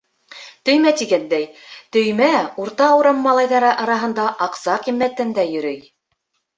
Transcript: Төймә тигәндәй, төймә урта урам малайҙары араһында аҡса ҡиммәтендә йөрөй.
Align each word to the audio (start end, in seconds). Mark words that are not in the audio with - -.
Төймә 0.69 0.93
тигәндәй, 1.01 1.45
төймә 1.99 2.31
урта 2.65 2.89
урам 3.03 3.23
малайҙары 3.29 3.73
араһында 3.87 4.27
аҡса 4.51 4.83
ҡиммәтендә 4.89 5.49
йөрөй. 5.57 5.83